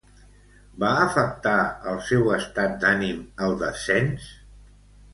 Va 0.83 0.89
afectar 1.01 1.53
el 1.93 2.01
seu 2.09 2.33
estat 2.39 2.75
d'ànim 2.87 3.23
al 3.49 3.57
descens? 3.65 4.31